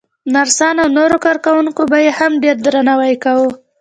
نرسانو 0.33 0.81
او 0.85 0.89
نورو 0.97 1.17
کارکوونکو 1.25 1.81
به 1.91 1.97
يې 2.05 2.11
هم 2.19 2.31
ډېر 2.43 2.55
درناوی 2.65 3.15
کاوه. 3.23 3.49